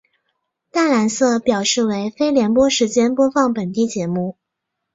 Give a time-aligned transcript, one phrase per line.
[0.71, 4.35] 淡蓝色表示为非联播时间播放本地节目。